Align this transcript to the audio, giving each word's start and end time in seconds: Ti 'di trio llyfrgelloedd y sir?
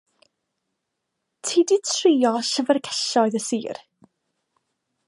Ti 1.47 1.61
'di 1.67 1.77
trio 1.91 2.33
llyfrgelloedd 2.49 3.39
y 3.43 3.45
sir? 3.51 3.85